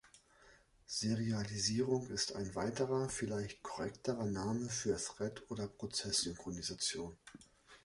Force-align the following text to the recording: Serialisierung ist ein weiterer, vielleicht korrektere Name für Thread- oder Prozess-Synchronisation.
Serialisierung 0.87 2.09
ist 2.09 2.33
ein 2.35 2.55
weiterer, 2.55 3.07
vielleicht 3.07 3.61
korrektere 3.61 4.25
Name 4.25 4.67
für 4.67 4.97
Thread- 4.97 5.43
oder 5.51 5.67
Prozess-Synchronisation. 5.67 7.15